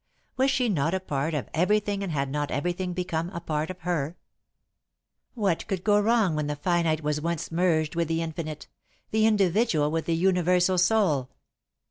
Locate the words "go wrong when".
5.83-6.47